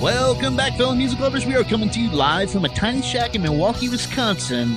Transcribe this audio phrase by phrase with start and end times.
[0.00, 1.46] Welcome back, fellow music lovers.
[1.46, 4.76] We are coming to you live from a tiny shack in Milwaukee, Wisconsin.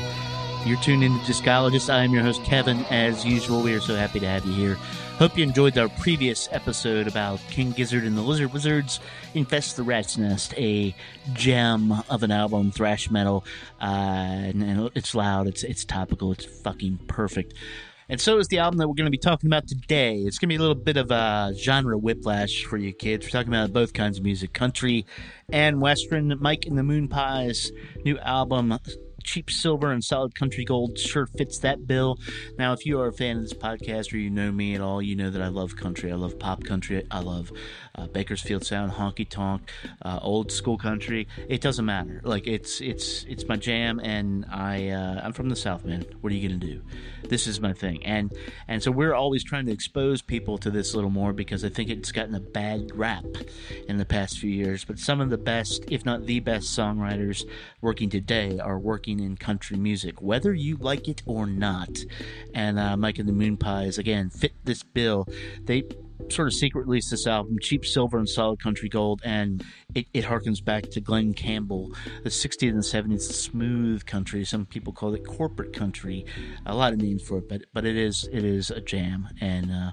[0.66, 1.90] You're tuned into Discologist.
[1.90, 2.86] I am your host, Kevin.
[2.86, 4.76] As usual, we are so happy to have you here.
[5.18, 9.02] Hope you enjoyed our previous episode about King Gizzard and the Lizard Wizards
[9.34, 10.96] Infest the Rat's Nest, a
[11.34, 13.44] gem of an album, thrash metal.
[13.82, 17.54] Uh, and, and it's loud, it's, it's topical, it's fucking perfect.
[18.12, 20.18] And so is the album that we're going to be talking about today.
[20.18, 23.24] It's going to be a little bit of a genre whiplash for you kids.
[23.24, 25.06] We're talking about both kinds of music, country
[25.50, 26.36] and western.
[26.40, 27.70] Mike and the Moonpies'
[28.04, 28.80] new album,
[29.24, 32.18] Cheap Silver and Solid Country Gold, sure fits that bill.
[32.58, 35.04] Now, if you are a fan of this podcast or you know me at all,
[35.04, 36.12] you know that I love country.
[36.12, 37.06] I love pop country.
[37.12, 37.52] I love
[38.00, 39.72] uh, Bakersfield Sound, honky tonk,
[40.04, 41.28] uh, old school country.
[41.48, 42.22] It doesn't matter.
[42.24, 46.06] Like it's it's it's my jam, and I uh, I'm from the South, man.
[46.22, 46.82] What are you gonna do?
[47.24, 48.32] This is my thing, and
[48.68, 51.70] and so we're always trying to expose people to this a little more because I
[51.70, 53.26] think it's gotten a bad rap
[53.88, 54.86] in the past few years.
[54.86, 57.44] But some of the best, if not the best, songwriters
[57.82, 61.90] working today are working in country music, whether you like it or not.
[62.54, 65.28] And uh, Mike and the Moonpies again fit this bill.
[65.64, 65.84] They
[66.30, 69.64] sort of secret released this album, Cheap Silver and Solid Country Gold, and
[69.96, 71.92] it, it harkens back to Glen Campbell,
[72.24, 74.46] the 60s and 70s, smooth country.
[74.46, 76.28] Some people call it corporate country.
[76.66, 79.72] A lot of names for it, but but it is it is a jam, and
[79.72, 79.92] uh,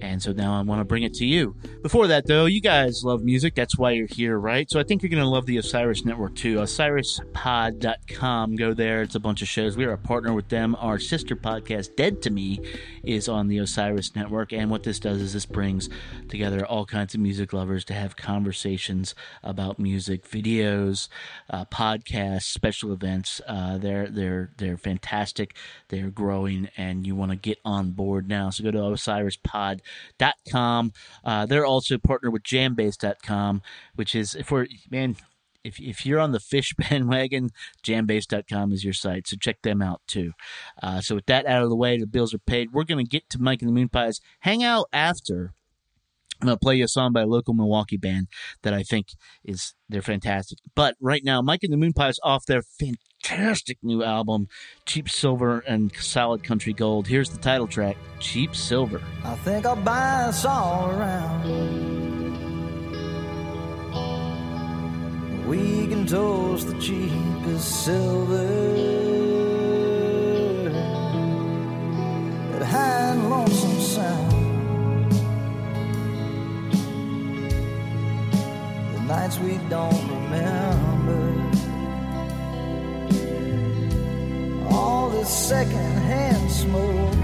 [0.00, 1.56] and so now I want to bring it to you.
[1.82, 3.54] Before that, though, you guys love music.
[3.54, 4.70] That's why you're here, right?
[4.70, 6.56] So I think you're going to love the Osiris Network too.
[6.56, 8.56] OsirisPod.com.
[8.56, 9.02] Go there.
[9.02, 9.76] It's a bunch of shows.
[9.76, 10.74] We are a partner with them.
[10.78, 12.60] Our sister podcast, Dead to Me,
[13.02, 15.90] is on the Osiris Network, and what this does is this brings
[16.28, 21.08] together all kinds of music lovers to have conversations about music, videos,
[21.50, 23.40] uh, podcasts, special events.
[23.46, 25.56] Uh, they're they're they're fantastic.
[25.88, 28.50] They're growing, and you want to get on board now.
[28.50, 30.92] So go to OsirisPod.com.
[31.24, 33.62] Uh, they're also partnered with Jambase.com,
[33.94, 35.16] which is for man
[35.64, 37.50] if, if you're on the Phish bandwagon,
[37.82, 39.26] jambase.com is your site.
[39.26, 40.32] So check them out too.
[40.82, 42.72] Uh, so with that out of the way, the bills are paid.
[42.72, 44.20] We're going to get to Mike and the Moonpies.
[44.40, 45.54] Hang out after.
[46.44, 48.28] I'm going to play you a song by a local Milwaukee band
[48.64, 49.06] that I think
[49.46, 50.58] is, they're fantastic.
[50.74, 54.48] But right now, Mike and the Moonpies off their fantastic new album,
[54.84, 57.06] Cheap Silver and Solid Country Gold.
[57.08, 59.00] Here's the title track, Cheap Silver.
[59.24, 61.44] I think I'll buy us all around.
[65.46, 69.14] We can toast the cheapest silver
[72.64, 74.43] high and lonesome sound.
[79.24, 81.22] Nights we don't remember.
[84.70, 87.23] All this secondhand smoke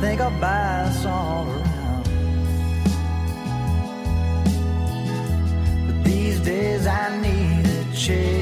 [0.00, 2.04] think I'll buy us all around.
[5.86, 8.39] But these days I need a chaser.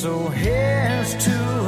[0.00, 1.59] So here's to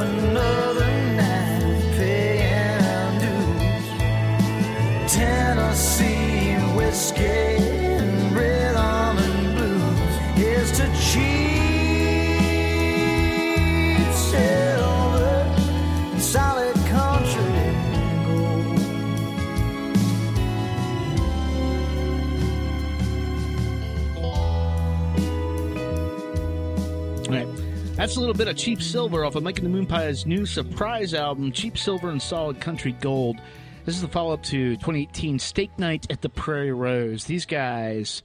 [28.02, 31.14] That's a little bit of Cheap Silver off of Mike and the Moonpie's new surprise
[31.14, 33.36] album, Cheap Silver and Solid Country Gold.
[33.84, 37.26] This is the follow up to 2018 Steak Night at the Prairie Rose.
[37.26, 38.24] These guys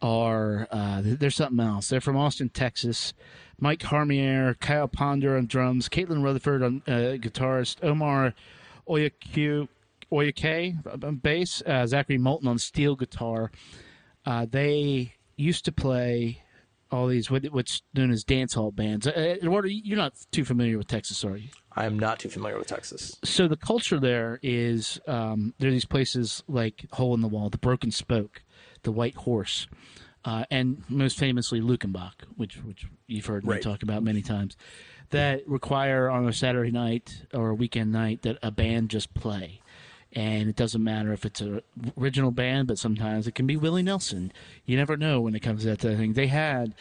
[0.00, 1.88] are, uh, they're something else.
[1.88, 3.12] They're from Austin, Texas.
[3.58, 8.32] Mike Harmeier, Kyle Ponder on drums, Catlin Rutherford on uh, guitarist, Omar
[8.88, 9.66] Oyoque,
[10.12, 13.50] Oyoque on bass, uh, Zachary Moulton on steel guitar.
[14.24, 16.44] Uh, they used to play
[16.90, 19.06] all these what, what's known as dance hall bands.
[19.06, 21.48] Uh, Eduardo, you're not too familiar with Texas, are you?
[21.72, 23.16] I am not too familiar with Texas.
[23.24, 27.48] So the culture there is um, there are these places like Hole in the Wall,
[27.48, 28.42] the Broken Spoke,
[28.82, 29.68] the White Horse,
[30.24, 34.56] uh, and most famously Luckenbach, which which you've heard me talk about many times,
[35.10, 39.60] that require on a Saturday night or a weekend night that a band just play.
[40.12, 41.62] And it doesn't matter if it's a
[41.96, 44.32] original band, but sometimes it can be Willie Nelson.
[44.64, 46.14] You never know when it comes to that thing.
[46.14, 46.74] They had,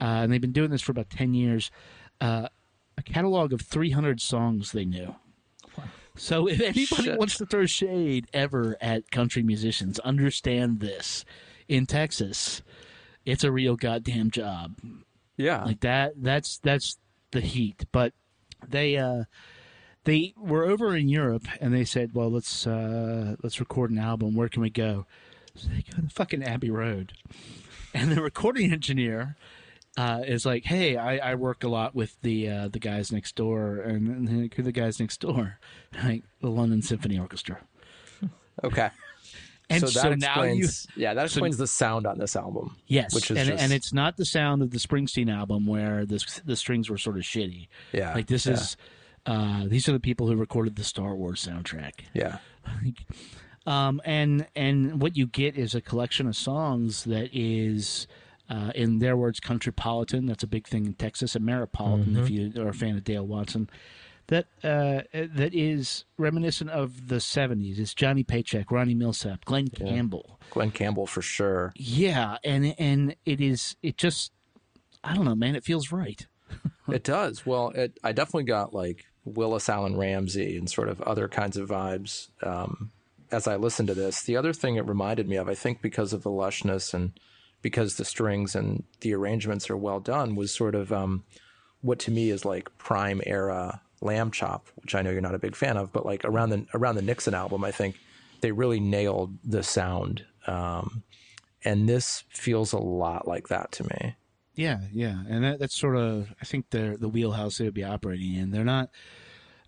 [0.00, 1.70] uh, and they've been doing this for about ten years,
[2.20, 2.48] uh,
[2.98, 5.14] a catalog of three hundred songs they knew.
[6.16, 7.18] So if anybody Shit.
[7.18, 11.24] wants to throw shade ever at country musicians, understand this.
[11.66, 12.62] In Texas,
[13.24, 14.76] it's a real goddamn job.
[15.36, 15.64] Yeah.
[15.64, 16.98] Like that that's that's
[17.30, 17.86] the heat.
[17.90, 18.12] But
[18.68, 19.24] they uh
[20.04, 24.34] they were over in Europe and they said, Well let's uh let's record an album,
[24.34, 25.06] where can we go?
[25.54, 27.12] So they go to fucking Abbey Road.
[27.92, 29.36] And the recording engineer
[29.96, 33.36] uh, is like, "Hey, I, I work a lot with the uh, the guys next
[33.36, 35.58] door, and, and they're who are the guys next door,
[36.02, 37.60] like the London Symphony Orchestra."
[38.62, 38.90] okay.
[39.70, 42.76] And so so, that now you, explains, yeah, that explains the sound on this album.
[42.86, 46.04] yes, which is and just, and it's not the sound of the Springsteen album where
[46.04, 47.68] the the strings were sort of shitty.
[47.90, 48.52] Yeah, like this yeah.
[48.52, 48.76] is
[49.26, 51.92] uh, these are the people who recorded the Star Wars soundtrack.
[52.12, 52.38] yeah,
[53.66, 58.06] um, and and what you get is a collection of songs that is,
[58.50, 60.26] uh, in their words, countrypolitan.
[60.26, 61.34] That's a big thing in Texas.
[61.34, 63.70] Ameripolitan, if you are a fan of Dale Watson.
[64.28, 67.78] That uh, that is reminiscent of the '70s.
[67.78, 70.40] It's Johnny Paycheck, Ronnie Milsap, Glen Campbell.
[70.48, 71.74] Glen Campbell for sure.
[71.76, 74.32] Yeah, and and it is it just
[75.02, 75.56] I don't know, man.
[75.56, 76.26] It feels right.
[76.88, 77.46] It does.
[77.46, 81.68] Well, it, I definitely got like Willis Alan Ramsey and sort of other kinds of
[81.68, 82.90] vibes um,
[83.30, 84.22] as I listened to this.
[84.22, 87.12] The other thing it reminded me of, I think because of the lushness and
[87.62, 91.24] because the strings and the arrangements are well done, was sort of um,
[91.80, 95.56] what to me is like prime era Lambchop, which I know you're not a big
[95.56, 97.96] fan of, but like around the around the Nixon album, I think
[98.42, 100.24] they really nailed the sound.
[100.46, 101.02] Um,
[101.64, 104.16] and this feels a lot like that to me.
[104.54, 107.84] Yeah, yeah, and that, that's sort of I think they're the wheelhouse they would be
[107.84, 108.50] operating in.
[108.50, 108.90] They're not,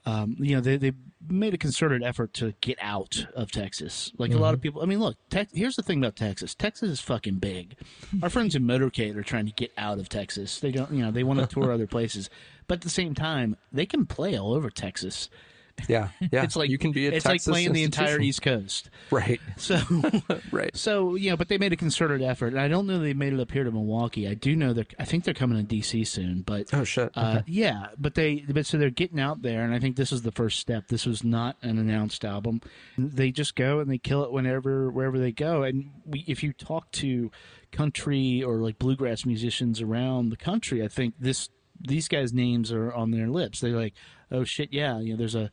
[0.05, 0.93] um, you know, they they
[1.29, 4.13] made a concerted effort to get out of Texas.
[4.17, 6.55] Like a lot of people, I mean, look, Tex here's the thing about Texas.
[6.55, 7.77] Texas is fucking big.
[8.23, 10.61] Our friends in Motorcade are trying to get out of Texas.
[10.61, 12.31] They don't, you know, they want to tour other places,
[12.69, 15.29] but at the same time, they can play all over Texas.
[15.89, 16.43] Yeah, yeah.
[16.43, 18.19] it's like you can be a it's Texas like playing the entire.
[18.21, 18.91] East Coast.
[19.11, 19.79] right, So.
[20.51, 20.75] right.
[20.77, 23.33] So you know, but they made a concerted effort, and I don't know they made
[23.35, 24.27] it up here to Milwaukee.
[24.27, 27.13] I do know that I think they're coming to DC soon, but Oh shit.
[27.15, 30.23] uh, yeah, but they but so they're getting out there, and I think this is
[30.23, 30.89] the first step.
[30.89, 32.63] This was not an announced album.
[32.99, 35.63] They just go and they kill it whenever wherever they go.
[35.63, 37.31] And we, if you talk to
[37.71, 41.49] country or like bluegrass musicians around the country, I think this
[41.81, 43.61] these guys' names are on their lips.
[43.61, 43.95] They're like,
[44.31, 45.51] oh shit, yeah, you know, there's a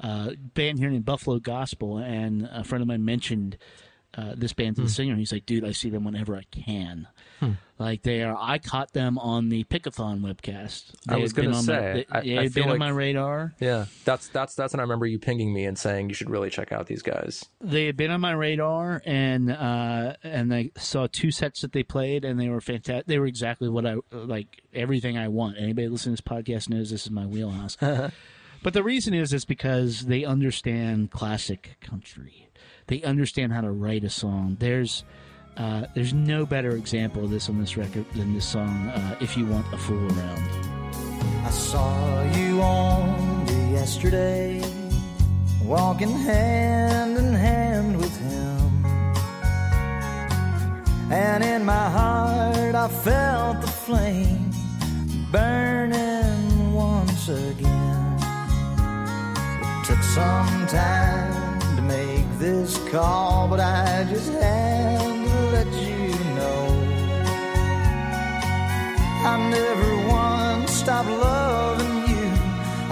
[0.00, 3.56] uh, band here named Buffalo Gospel, and a friend of mine mentioned
[4.16, 5.14] uh, this band's the singer.
[5.16, 7.06] He's like, dude, I see them whenever I can.
[7.78, 10.92] Like they are, I caught them on the Pickathon webcast.
[11.06, 12.88] They I was gonna on say, my, I- they, I had feel been on my
[12.88, 13.54] radar.
[13.60, 16.48] Yeah, that's that's that's when I remember you pinging me and saying you should really
[16.48, 17.44] check out these guys.
[17.60, 21.82] They had been on my radar, and uh, and I saw two sets that they
[21.82, 23.04] played, and they were fantastic.
[23.06, 24.62] They were exactly what I like.
[24.72, 25.58] Everything I want.
[25.58, 27.76] Anybody listening to this podcast knows this is my wheelhouse.
[28.62, 32.45] but the reason is, is because they understand classic country.
[32.88, 34.56] They understand how to write a song.
[34.60, 35.04] There's
[35.56, 38.88] uh, there's no better example of this on this record than this song.
[38.88, 40.76] Uh, if you want a fool around.
[41.44, 44.62] I saw you on yesterday,
[45.64, 48.84] walking hand in hand with him.
[51.10, 54.50] And in my heart, I felt the flame
[55.32, 58.18] burning once again.
[58.78, 61.05] It took some time
[62.66, 66.62] this call, but I just had to let you know.
[69.30, 72.26] I never once stopped loving you.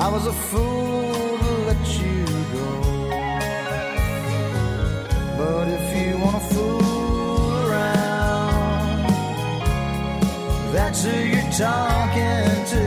[0.04, 2.18] I was a fool to let you
[2.56, 2.70] go.
[5.38, 9.06] But if you wanna fool around,
[10.72, 12.83] that's who you're talking to.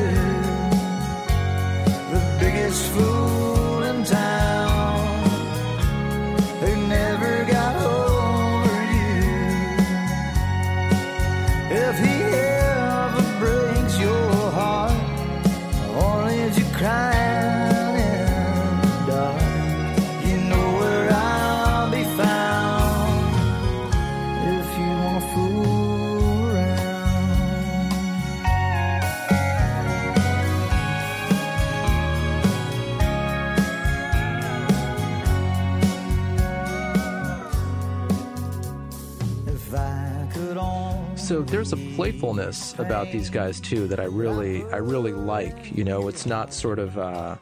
[41.27, 45.75] So there's a playfulness about these guys too that I really I really like.
[45.75, 47.36] You know, it's not sort of uh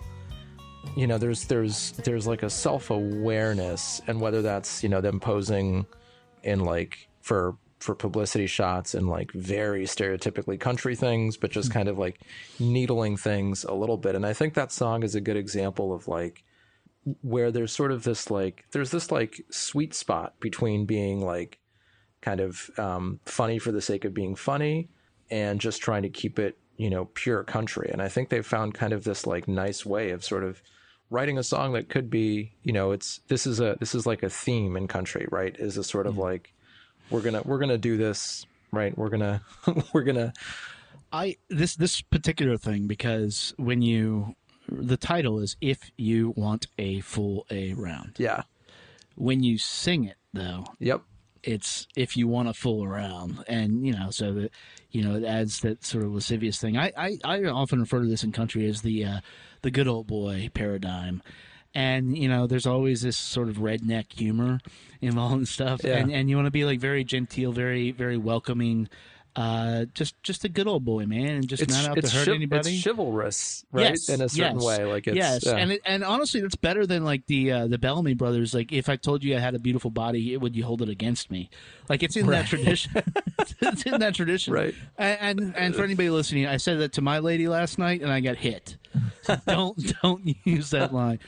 [0.95, 5.85] you know, there's there's there's like a self-awareness and whether that's, you know, them posing
[6.41, 11.87] in like for for publicity shots and like very stereotypically country things, but just kind
[11.87, 12.19] of like
[12.59, 14.15] needling things a little bit.
[14.15, 16.43] And I think that song is a good example of like
[17.21, 21.59] where there's sort of this like there's this like sweet spot between being like
[22.25, 24.89] kind of um, funny for the sake of being funny
[25.29, 27.89] and just trying to keep it you know pure country.
[27.93, 30.61] And i think they've found kind of this like nice way of sort of
[31.11, 34.23] writing a song that could be you know it's this is a this is like
[34.23, 35.55] a theme in country right?
[35.59, 36.51] Is a sort of like
[37.11, 38.97] we're gonna we're gonna do this right?
[38.97, 39.41] We're gonna
[39.93, 40.33] we're gonna
[41.13, 44.35] I this this particular thing because when you
[44.67, 48.15] the title is if you want a full A round.
[48.17, 48.43] yeah.
[49.15, 51.01] When you sing it though, yep
[51.45, 53.43] it's if you want to fool around.
[53.47, 54.51] And you know so that
[54.91, 56.77] you know it adds that sort of lascivious thing.
[56.77, 59.19] I i, I often refer to this in country as the uh,
[59.61, 61.21] the good old boy paradigm.
[61.73, 64.59] And you know there's always this sort of redneck humor
[65.01, 65.81] involved in stuff.
[65.83, 65.97] Yeah.
[65.97, 68.89] and and you want to be like very genteel very very welcoming
[69.35, 72.29] uh just just a good old boy man and just it's not out to hurt
[72.29, 75.55] anybody it's chivalrous right Yes, in a certain yes, way like it's yes, yeah.
[75.57, 78.53] and it, and honestly, that's better than like the uh, the Bellamy brothers.
[78.53, 81.29] Like, if I told you I had a beautiful body, would you hold it against
[81.29, 81.49] me?
[81.89, 82.93] Like, it's in that tradition.
[83.61, 84.75] it's in that tradition, Right.
[84.97, 88.11] And, and and for anybody listening, I said that to my lady last night, and
[88.11, 88.77] I got hit.
[89.23, 91.19] So don't don't use that line.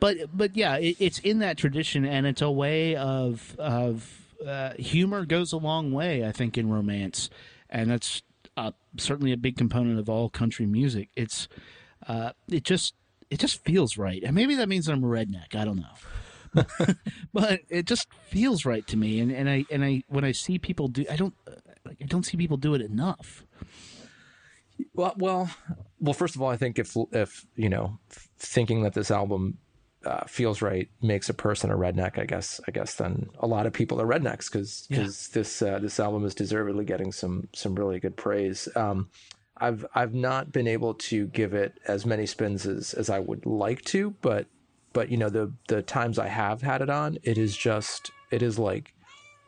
[0.00, 4.06] But but yeah, it, it's in that tradition, and it's a way of of
[4.46, 7.30] uh, humor goes a long way, I think, in romance,
[7.74, 8.22] and that's
[8.56, 11.10] uh, certainly a big component of all country music.
[11.16, 11.48] It's
[12.06, 12.94] uh, it just
[13.30, 15.54] it just feels right, and maybe that means I'm a redneck.
[15.54, 16.64] I don't know,
[17.34, 19.18] but it just feels right to me.
[19.18, 21.34] And, and I and I when I see people do, I don't
[21.84, 23.44] like I don't see people do it enough.
[24.94, 25.50] Well, well,
[26.00, 26.14] well.
[26.14, 27.98] First of all, I think if if you know,
[28.38, 29.58] thinking that this album
[30.04, 32.60] uh, feels right makes a person a redneck, I guess.
[32.68, 35.04] I guess then a lot of people are rednecks because Yeah.
[35.32, 38.68] this uh, this album is deservedly getting some some really good praise.
[38.76, 39.08] Um,
[39.56, 43.46] I've I've not been able to give it as many spins as, as I would
[43.46, 44.46] like to, but
[44.92, 48.42] but you know the the times I have had it on, it is just it
[48.42, 48.92] is like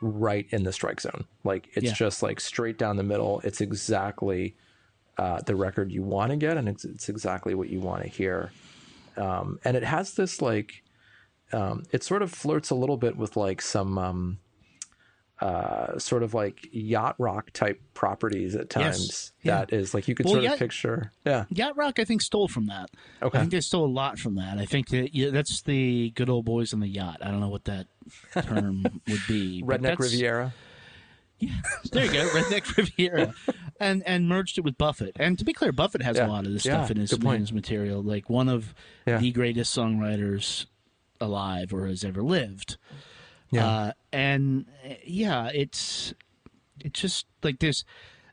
[0.00, 1.24] right in the strike zone.
[1.44, 1.92] Like it's Yeah.
[1.94, 3.40] just like straight down the middle.
[3.44, 4.56] It's exactly
[5.18, 8.08] uh, the record you want to get, and it's, it's exactly what you want to
[8.08, 8.52] hear.
[9.16, 10.82] Um, and it has this like,
[11.52, 14.38] um, it sort of flirts a little bit with like some um,
[15.40, 19.32] uh, sort of like yacht rock type properties at times.
[19.42, 19.58] yeah.
[19.58, 22.48] That is like you could Well, sort of picture, yeah, Yacht Rock, I think, stole
[22.48, 22.90] from that.
[23.22, 23.36] Okay.
[23.36, 24.58] I think they stole a lot from that.
[24.58, 27.18] I think that yeah, that's the good old boys on the yacht.
[27.20, 27.86] I don't know what that
[28.42, 29.62] term would be.
[29.64, 30.52] Redneck Riviera.
[31.92, 33.34] There you go, Redneck Riviera,
[33.80, 35.16] and and merged it with Buffett.
[35.18, 36.26] And to be clear, Buffett has Yeah.
[36.26, 38.02] a lot of this Yeah, stuff in his, in his material.
[38.02, 38.74] Like one of
[39.06, 39.18] Yeah.
[39.18, 40.66] the greatest songwriters
[41.20, 42.76] alive or has ever lived.
[43.50, 43.66] Yeah.
[43.66, 44.66] Uh, and
[45.04, 46.12] yeah, it's
[46.80, 47.84] it's just like there's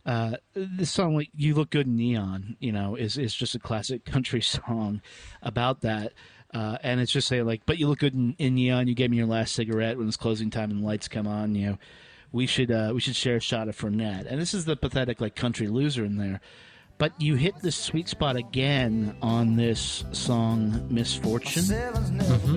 [0.05, 3.59] uh, this song like "You Look Good in Neon," you know, is is just a
[3.59, 5.01] classic country song
[5.41, 6.13] about that.
[6.53, 8.87] Uh, and it's just saying like, but you look good in, in neon.
[8.87, 11.55] You gave me your last cigarette when it's closing time and the lights come on.
[11.55, 11.77] You know,
[12.33, 14.25] we should uh, we should share a shot of Fournette.
[14.25, 16.41] And this is the pathetic like country loser in there.
[16.97, 21.63] But you hit the sweet spot again on this song Misfortune.
[21.63, 22.55] Mm-hmm.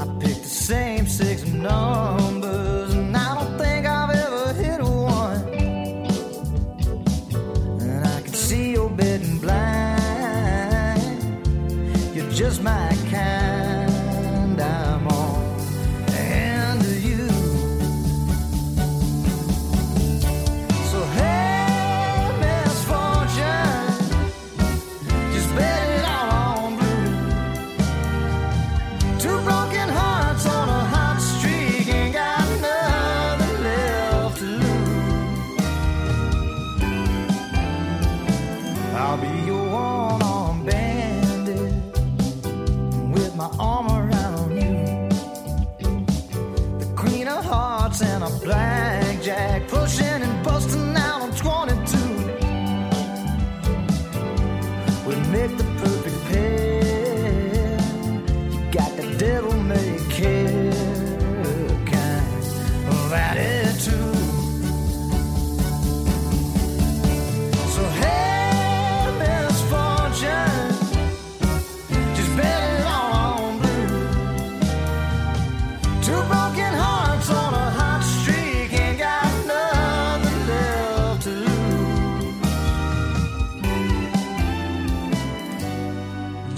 [0.00, 5.48] I picked the same six numbers and I don't think I've ever hit one.
[7.82, 11.02] And I can see you're bitten blind.
[12.14, 12.91] You're just my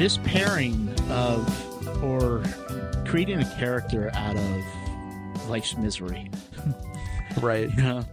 [0.04, 2.42] this pairing of or
[3.06, 6.30] creating a character out of life's misery
[7.40, 7.75] Right.
[7.75, 8.04] you know, uh,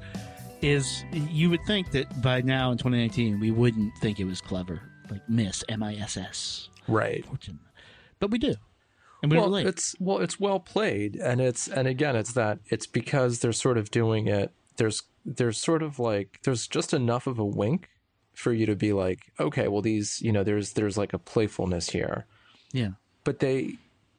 [0.62, 4.80] is you would think that by now in 2019 we wouldn't think it was clever
[5.10, 7.26] like miss m-i-s-s Right.
[7.26, 7.60] fortune
[8.22, 8.56] but we do
[9.22, 12.58] and we well, relate it's well, it's well played, and it's and again, it's that
[12.70, 14.52] it's because they're sort of doing it.
[14.78, 17.90] There's there's sort of like there's just enough of a wink
[18.34, 21.90] for you to be like, okay, well, these you know, there's there's like a playfulness
[21.90, 22.26] here,
[22.72, 22.92] yeah
[23.24, 23.78] but they,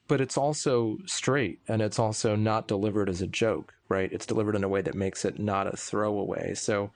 [0.09, 4.13] but it's also straight, and it's also not delivered as a joke, right?
[4.13, 6.55] It's delivered in a way that makes it not a throwaway.
[6.55, 6.91] So,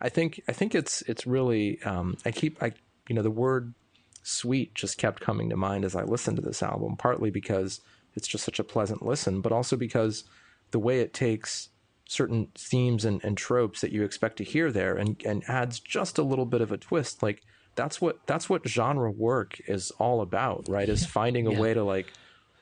[0.00, 2.72] I think I think it's it's really um, I keep I
[3.08, 3.74] you know the word
[4.22, 7.80] sweet just kept coming to mind as I listened to this album, partly because
[8.14, 10.24] it's just such a pleasant listen, but also because
[10.70, 11.68] the way it takes
[12.10, 16.18] certain themes and, and tropes that you expect to hear there and, and adds just
[16.18, 17.22] a little bit of a twist.
[17.22, 17.40] Like
[17.76, 20.88] that's what that's what genre work is all about, right?
[20.88, 22.12] Is finding a way to like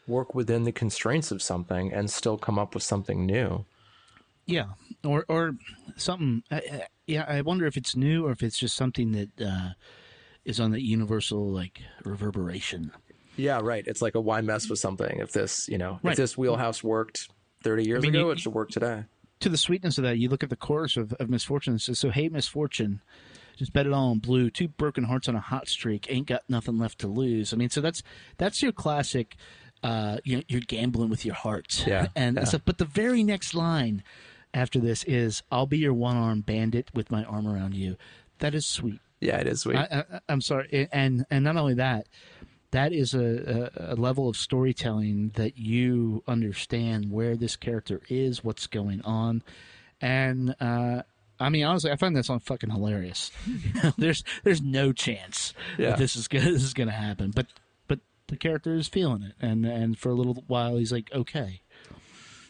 [0.07, 3.65] work within the constraints of something and still come up with something new.
[4.47, 4.67] yeah
[5.05, 5.53] or or
[5.97, 9.31] something I, I- yeah i wonder if it's new or if it's just something that
[9.53, 9.71] uh
[10.47, 12.91] is on the universal like reverberation
[13.37, 13.85] Yeah, right.
[13.87, 16.13] It's like a why mess with something if this, you know, Right.
[16.13, 17.29] if this wheelhouse worked
[17.63, 19.05] 30 years mean, ago, you- it should work today.
[19.41, 21.75] To the sweetness of that, you look at the chorus of, of Misfortune.
[21.75, 23.01] It says, "So hey, Misfortune,
[23.57, 24.51] just bet it all on blue.
[24.51, 26.07] Two broken hearts on a hot streak.
[26.11, 28.03] Ain't got nothing left to lose." I mean, so that's
[28.37, 29.37] that's your classic.
[29.83, 31.85] Uh, you you're gambling with your heart.
[31.87, 32.45] Yeah, and yeah.
[32.45, 34.03] So, but the very next line
[34.53, 37.97] after this is, "I'll be your one armed bandit with my arm around you."
[38.41, 39.01] That is sweet.
[39.21, 39.77] Yeah, it is sweet.
[39.77, 42.07] I, I, I'm sorry, and and not only that,
[42.71, 48.45] that is a, a, a level of storytelling that you understand where this character is,
[48.45, 49.43] what's going on,
[50.01, 51.03] and uh,
[51.41, 53.31] I mean honestly, I find that song fucking hilarious.
[53.99, 55.91] there's there's no chance Yeah.
[55.91, 57.47] that this is gonna, this is going to happen, but
[57.87, 61.63] but the character is feeling it, and and for a little while he's like, okay,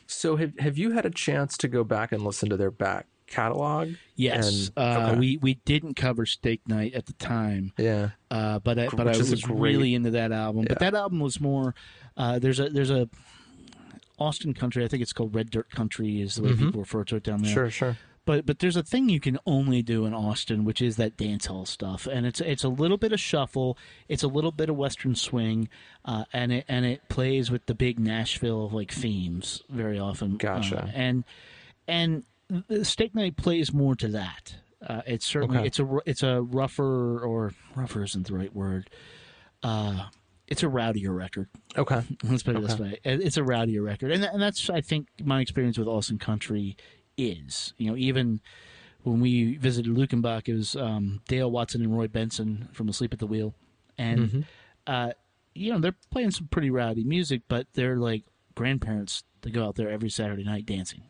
[0.06, 3.06] So have have you had a chance to go back and listen to their back
[3.30, 3.90] catalog?
[4.16, 5.18] yes, And- uh, okay.
[5.18, 7.72] we we didn't cover Steak Night at the time.
[7.78, 8.10] yeah.
[8.30, 10.66] uh, but I, but I Which a was great- really into that album.
[10.68, 11.74] But that album was more.
[12.16, 13.08] Uh, there's a there's a
[14.18, 14.84] Austin Country.
[14.84, 17.42] I think it's called Red Dirt Country is the way people refer to it down
[17.42, 17.46] there.
[17.50, 17.54] Mm-hmm.
[17.54, 17.96] Sure, sure.
[18.24, 21.46] But but there's a thing you can only do in Austin, which is that dance
[21.46, 24.76] hall stuff, and it's it's a little bit of shuffle, it's a little bit of
[24.76, 25.68] western swing,
[26.04, 30.36] uh, and it and it plays with the big Nashville like themes very often.
[30.36, 30.82] Gotcha.
[30.84, 31.24] Uh, and
[31.86, 32.24] and
[32.82, 34.56] Steak Night plays more to that.
[34.86, 35.66] Uh, it's certainly Okay.
[35.66, 38.88] it's a it's a rougher or rougher isn't the right word.
[39.62, 40.06] Uh,
[40.46, 41.48] it's a rowdier record.
[41.76, 42.02] Okay.
[42.24, 45.40] Let's put it this way: it's a rowdier record, and and that's I think my
[45.40, 46.76] experience with Austin Country
[47.16, 47.74] is.
[47.76, 48.40] You know, even
[49.02, 53.18] when we visited Luckenbach, it was um, Dale Watson and Ray Benson from Asleep at
[53.18, 53.54] the Wheel,
[53.98, 54.46] and
[54.86, 55.10] uh,
[55.54, 58.22] you know they're playing some pretty rowdy music, but they're like
[58.54, 61.02] grandparents that go out there every Saturday night dancing.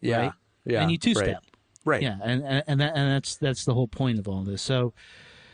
[0.00, 0.18] Yeah.
[0.18, 0.32] Right?
[0.64, 0.82] Yeah.
[0.82, 1.24] and you two right.
[1.24, 1.44] step.
[1.84, 2.02] Right.
[2.02, 4.60] Yeah, and and and, that, and that's that's the whole point of all this.
[4.60, 4.92] So,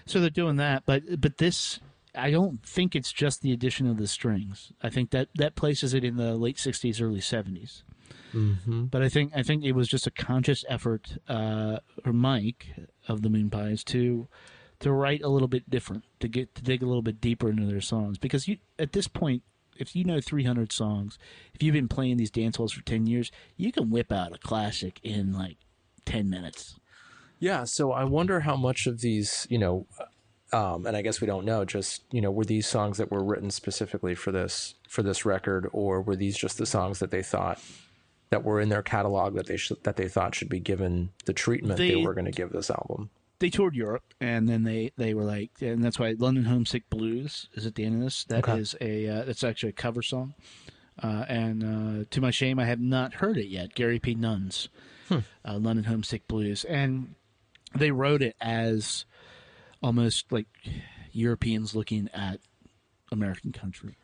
[0.06, 1.78] so they're doing that, but but this,
[2.14, 4.72] I don't think it's just the addition of the strings.
[4.82, 7.82] I think that that places it in the late '60s, early '70s.
[8.34, 8.84] Mm-hmm.
[8.84, 12.66] But I think I think it was just a conscious effort uh, for Mike
[13.06, 14.26] of the Moonpies to
[14.80, 17.66] to write a little bit different, to get to dig a little bit deeper into
[17.66, 19.42] their songs, because you at this point.
[19.76, 21.18] If you know 300 songs,
[21.54, 24.38] if you've been playing these dance halls for 10 years, you can whip out a
[24.38, 25.56] classic in like
[26.06, 26.78] 10 minutes.
[27.40, 29.86] Yeah, so I wonder how much of these, you know,
[30.52, 31.64] um, and I guess we don't know.
[31.64, 35.68] Just you know, were these songs that were written specifically for this for this record,
[35.72, 37.60] or were these just the songs that they thought
[38.30, 41.32] that were in their catalog that they should that they thought should be given the
[41.32, 43.10] treatment they, They- were going to give this album?
[43.40, 47.48] They toured Europe, and then they, they were like, and that's why London Homesick Blues
[47.54, 48.24] is at the end of this.
[48.24, 49.06] That is Okay.
[49.06, 50.34] a uh, that's actually a cover song,
[51.02, 53.74] uh, and uh, to my shame, I have not heard it yet.
[53.74, 54.14] Gary P.
[54.14, 54.68] Nunn's
[55.10, 55.20] uh,
[55.58, 57.14] London Homesick Blues, and
[57.74, 59.04] they wrote it as
[59.82, 60.46] almost like
[61.12, 62.40] Europeans looking at
[63.12, 63.96] American country.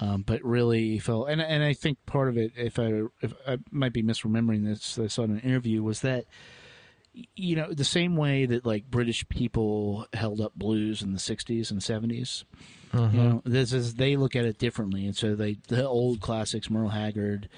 [0.00, 3.58] Um, but really felt, and and I think part of it, if I if I
[3.70, 6.24] might be misremembering this, I saw in an interview was that
[7.12, 11.70] you know the same way that like British people held up blues in the '60s
[11.70, 12.44] and '70s.
[12.94, 16.68] You know, this is they look at it differently, and so they the old classics,
[16.68, 17.48] Merle Haggard,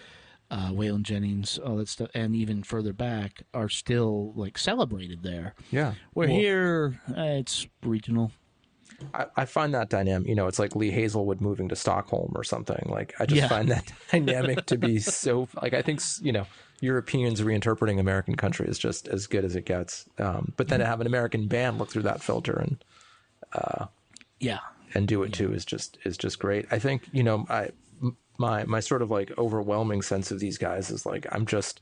[0.50, 5.54] uh, Waylon Jennings, all that stuff, and even further back are still like celebrated there.
[5.70, 5.94] Yeah.
[6.12, 8.30] Where Well, here uh, it's regional.
[9.12, 12.44] I, I find that dynamic, you know, it's like Lee Hazlewood moving to Stockholm or
[12.44, 12.86] something.
[12.88, 13.48] Like, I just Yeah.
[13.48, 16.46] find that dynamic to be so, like, I think, you know,
[16.80, 20.08] Europeans reinterpreting American country is just as good as it gets.
[20.18, 22.84] Um, but then to have an American band look through that filter and,
[24.40, 24.58] Yeah,
[24.94, 26.66] and do it too is just, is just great.
[26.70, 27.70] I think, you know, I,
[28.38, 31.80] my, my sort of like overwhelming sense of these guys is like, I'm just,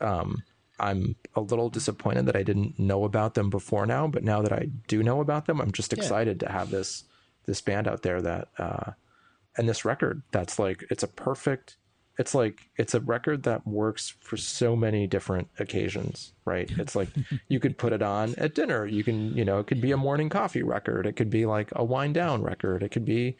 [0.00, 0.42] um,
[0.80, 4.52] I'm a little disappointed that I didn't know about them before now, but now that
[4.52, 7.04] I do know about them, I'm just excited to have this
[7.44, 8.92] this band out there that uh
[9.56, 11.76] and this record that's like it's a perfect
[12.18, 16.70] it's like it's a record that works for so many different occasions, right?
[16.78, 17.08] It's like
[17.48, 19.96] you could put it on at dinner, you can, you know, it could be a
[19.96, 23.36] morning coffee record, it could be like a wind down record, it could be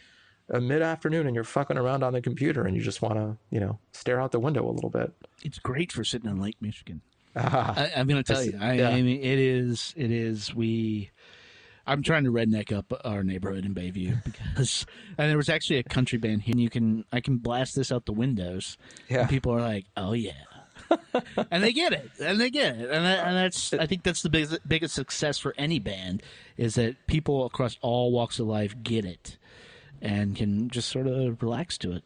[0.49, 3.37] a mid afternoon and you're fucking around on the computer and you just want to,
[3.51, 5.13] you know, stare out the window a little bit.
[5.43, 7.01] it's great for sitting on Lake Michigan.
[7.35, 7.75] Uh-huh.
[7.77, 8.89] I, I'm going to tell you, I, yeah.
[8.91, 9.95] I mean, it is.
[9.97, 10.55] It is.
[10.55, 11.11] We.
[11.87, 14.87] I'm trying to redneck up our neighborhood in Bayview because,
[15.19, 16.53] and there was actually a country band here.
[16.53, 18.79] And you can, I can blast this out the windows.
[19.09, 19.23] Yeah.
[19.23, 20.33] And people are like, "Oh yeah,"
[21.51, 23.73] and they get it, and they get it, and, that, and that's.
[23.73, 26.23] I think that's the biggest, biggest success for any band
[26.57, 29.39] is that people across all walks of life get it,
[30.01, 32.05] and can just sort of relax to it.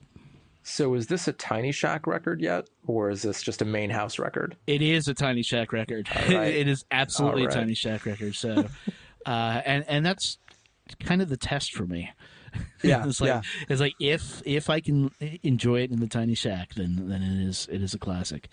[0.68, 4.18] So is this a Tiny Shack record yet, or is this just a main house
[4.18, 4.56] record?
[4.66, 6.08] It is a Tiny Shack record.
[6.12, 6.32] right.
[6.32, 7.54] it is absolutely right.
[7.54, 8.34] a Tiny Shack record.
[8.34, 8.66] So,
[9.26, 10.38] uh, and and that's
[10.98, 12.10] kind of the test for me.
[12.82, 13.42] Yeah, it's like yeah.
[13.68, 15.12] it's like if if I can
[15.44, 18.48] enjoy it in the Tiny Shack, then then it is it is a classic.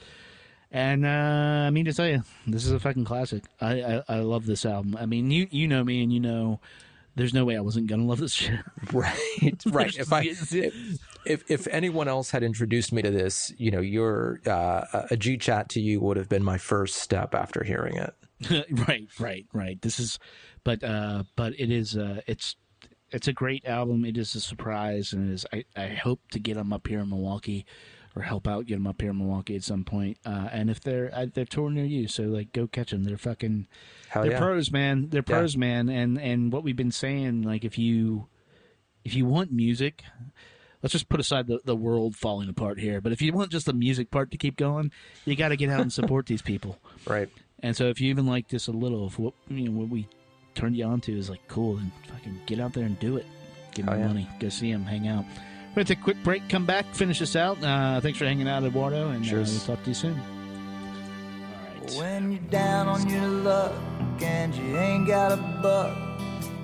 [0.69, 3.43] And uh, I mean to tell you, this is a fucking classic.
[3.60, 4.95] I, I I love this album.
[4.99, 6.60] I mean, you you know me, and you know.
[7.15, 8.60] There's no way I wasn't gonna love this shit.
[8.91, 9.95] Right, right.
[9.97, 10.21] If I
[11.26, 15.38] if if anyone else had introduced me to this, you know, your uh, a G
[15.38, 18.13] chat to you would have been my first step after hearing it.
[18.88, 19.82] right, right, right.
[19.82, 20.19] This is,
[20.63, 22.56] but uh, but it is uh, it's
[23.12, 24.06] it's a great album.
[24.06, 25.45] It is a surprise, and it is.
[25.54, 27.65] I I hope to get them up here in Milwaukee,
[28.15, 30.17] or help out get them up here in Milwaukee at some point.
[30.26, 33.04] Uh, and if they're uh, they're touring near you, so like go catch them.
[33.04, 33.67] They're fucking.
[34.10, 34.39] Hell they're yeah.
[34.39, 35.10] pros, man.
[35.10, 35.36] They're Yeah.
[35.36, 35.89] pros, man.
[35.89, 38.28] And and what we've been saying, like if you
[39.04, 40.04] if you want music.
[40.82, 42.99] Let's just put aside the, the world falling apart here.
[42.99, 44.91] But if you want just the music part to keep going,
[45.23, 46.78] you got to get out and support these people.
[47.08, 47.30] Right.
[47.62, 50.10] And so if you even like this a little, if what you know what we
[50.56, 53.26] turned you on to is like cool, then fucking get out there and do it.
[53.73, 54.08] Give them Oh, yeah.
[54.08, 55.23] money, go see them, hang out.
[55.74, 57.58] We're gonna take a quick break, come back, finish this out.
[57.64, 60.22] Uh, thanks for hanging out, Eduardo, and uh, we'll talk to you soon.
[60.22, 61.94] All right.
[61.94, 63.74] When you're down on your luck
[64.22, 65.98] and you ain't got a buck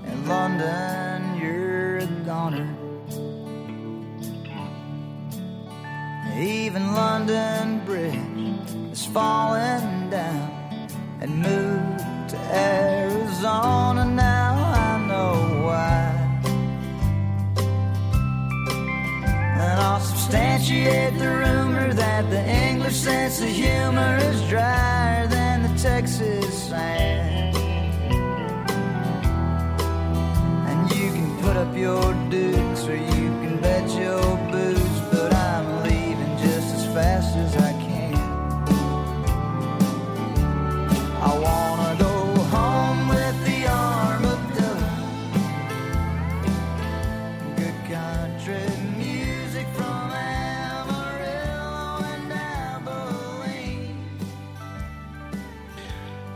[0.06, 2.70] in London, you're a goner.
[6.40, 8.14] Even London Bridge
[8.92, 10.88] is falling down
[11.20, 14.69] and moved to Arizona now.
[20.70, 27.56] Substantiate the rumor that the English sense of humor is drier than the Texas sand.
[30.70, 33.19] And you can put up your dukes or you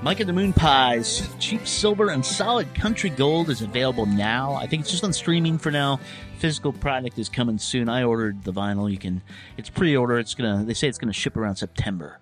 [0.03, 4.51] Mike and the Moonpies, cheap silver and solid country gold is available now.
[4.51, 5.97] I think it's just on streaming for now.
[6.39, 7.87] Physical product is coming soon.
[7.87, 8.91] I ordered the vinyl.
[8.91, 9.21] You can,
[9.55, 10.19] it's pre-order.
[10.19, 10.65] It's gonna.
[10.65, 12.19] They say it's gonna ship around September.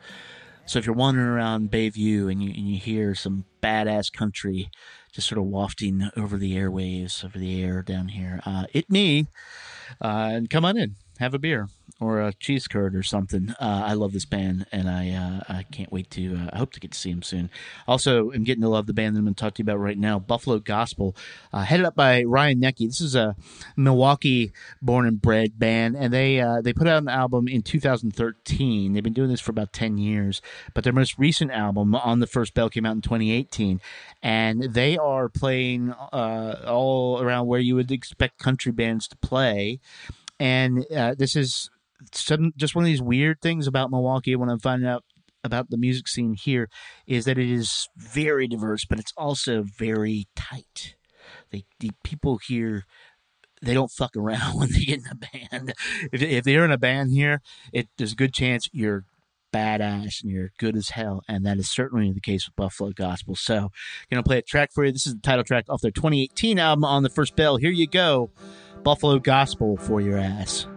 [0.68, 4.70] So if you're wandering around Bayview and you and you hear some badass country
[5.12, 9.26] just sort of wafting over the airwaves, over the air down here, uh, it me,
[10.00, 13.52] uh, and come on in, have a beer or a cheese curd or something.
[13.60, 16.36] Uh, I love this band, and I uh, I can't wait to.
[16.36, 17.50] Uh, I hope to get to see them soon.
[17.88, 19.80] Also, I'm getting to love the band that I'm going to talk to you about
[19.80, 21.16] right now, Buffalo Gospel,
[21.54, 22.88] uh, headed up by Ryan Necky.
[22.88, 23.36] This is a
[23.78, 28.94] Milwaukee born and bred band, and they uh, they put out an album in 2013.
[28.94, 30.42] They've been doing this for about 10 years,
[30.74, 33.80] but their most recent album, On the First Bell, came out in 2018,
[34.24, 39.80] and they are playing uh, all around where you would expect country bands to play
[40.42, 41.70] and uh, this is
[42.14, 45.04] some just one of these weird things about Milwaukee when I'm finding out
[45.44, 46.68] about the music scene here
[47.06, 50.96] is that it is very diverse, but it's also very tight.
[51.52, 52.86] They, the people here
[53.62, 55.74] they don't fuck around when they get in a band.
[56.12, 59.06] If, if they're in a band here, it there's a good chance you're
[59.54, 63.36] badass and you're good as hell, and that is certainly the case with Buffalo Gospel.
[63.36, 63.70] So,
[64.10, 64.92] gonna play a track for you.
[64.92, 67.58] This is the title track off their 2018 album on the first bell.
[67.58, 68.32] Here you go,
[68.84, 70.68] Buffalo Gospel for your ass.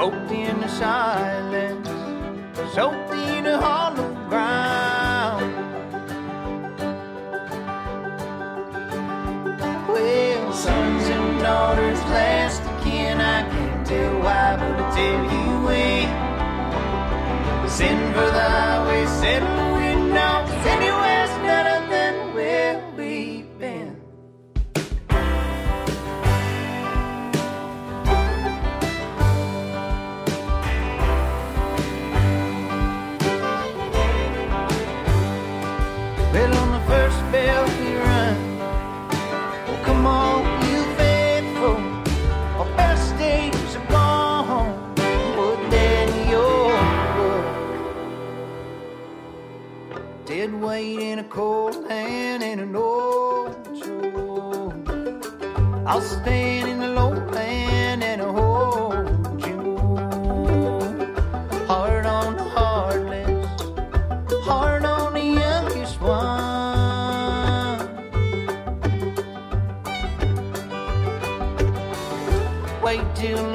[0.00, 1.88] Soaked in the silence,
[2.74, 5.52] soaked in the hollow ground.
[9.86, 16.10] Well, sons and daughters, last again, I can't tell why, but I tell you ain't.
[17.70, 19.69] Send for the highway, settle
[51.20, 54.72] a cold hand and an old show.
[55.86, 59.76] I'll stand in the lowland and hold you.
[61.66, 63.50] Hard on the heartless,
[64.46, 66.20] hard on the youngest one.
[72.82, 73.49] Wait till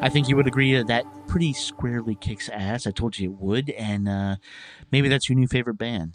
[0.00, 2.86] I think you would agree that that pretty squarely kicks ass.
[2.86, 4.36] I told you it would, and uh,
[4.92, 6.14] maybe that's your new favorite band.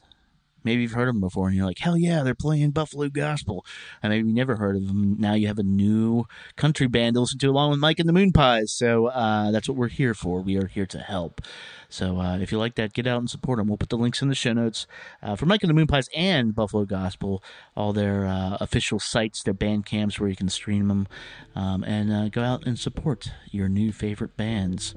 [0.63, 3.65] Maybe you've heard them before, and you're like, "Hell yeah, they're playing Buffalo Gospel."
[4.01, 5.17] And maybe you never heard of them.
[5.19, 6.23] Now you have a new
[6.55, 8.69] country band to listen to, along with Mike and the Moonpies.
[8.69, 10.41] So uh, that's what we're here for.
[10.41, 11.41] We are here to help.
[11.93, 13.67] So uh, if you like that, get out and support them.
[13.67, 14.87] We'll put the links in the show notes
[15.21, 17.43] uh, for Mike and the Moonpies and Buffalo Gospel,
[17.77, 21.07] all their uh, official sites, their Bandcamps where you can stream them,
[21.55, 24.95] um, and uh, go out and support your new favorite bands.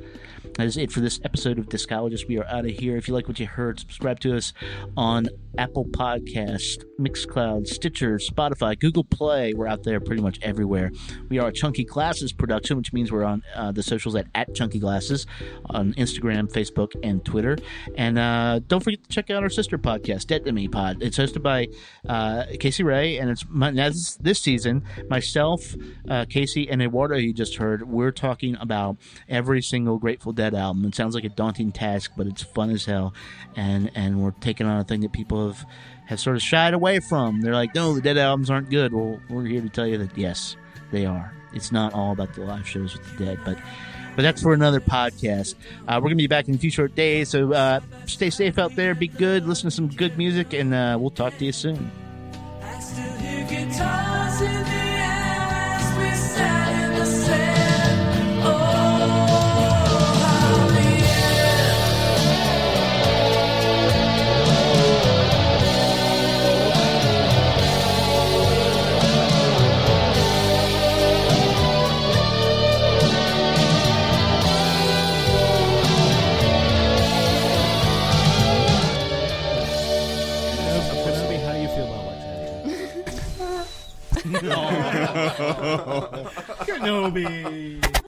[0.55, 2.29] That is it for this episode of Discologist.
[2.29, 2.97] We are out of here.
[2.97, 4.55] If you like what you heard, subscribe to us
[4.97, 5.29] on
[5.59, 9.53] Apple Podcast, Mixcloud, Stitcher, Spotify, Google Play.
[9.53, 10.93] We're out there pretty much everywhere.
[11.29, 14.55] We are a Chunky Glasses production, which means we're on uh, the socials at, at
[14.55, 15.27] Chunky Glasses
[15.67, 17.57] on Instagram, Facebook, and Twitter.
[17.97, 21.03] And uh, don't forget to check out our sister podcast, Dead to Me Pod.
[21.03, 21.69] It's hosted by
[22.09, 25.75] uh, Casey Ray, and it's my, this, this season myself,
[26.09, 27.17] uh, Casey, and Eduardo.
[27.17, 27.89] You just heard.
[27.89, 28.97] We're talking about
[29.29, 30.85] every single Grateful Dead album.
[30.85, 33.15] It sounds like a daunting task, but it's fun as hell,
[33.55, 35.65] and and we're taking on a thing that people have
[36.07, 37.41] have sort of shied away from.
[37.41, 38.93] They're like, no, the Dead albums aren't good.
[38.93, 40.57] Well, we're here to tell you that yes,
[40.93, 41.33] they are.
[41.53, 43.59] It's not all about the live shows with the Dead, but
[44.17, 45.55] but that's for another podcast.
[45.87, 48.75] Uh, we're gonna be back in a few short days, so uh, stay safe out
[48.75, 51.91] there, be good, listen to some good music, and uh, we'll talk to you soon.
[86.67, 88.06] Kenobi.